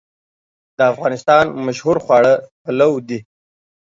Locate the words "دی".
3.07-3.19